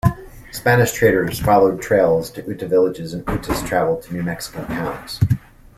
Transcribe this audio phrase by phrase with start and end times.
[0.51, 5.19] Spanish traders followed trails to Ute villages and Utes traveled to New Mexican towns.